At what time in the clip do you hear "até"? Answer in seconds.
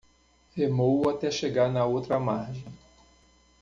1.11-1.29